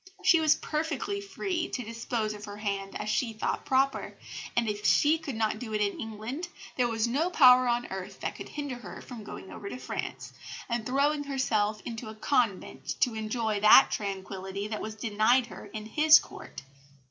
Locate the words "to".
1.69-1.83, 9.69-9.77, 13.01-13.13